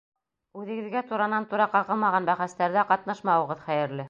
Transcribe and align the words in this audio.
Үҙегеҙгә 0.61 1.03
туранан-тура 1.11 1.69
ҡағылмаған 1.75 2.31
бәхәстәрҙә 2.31 2.89
ҡатнашмауығыҙ 2.95 3.67
хәйерле. 3.69 3.99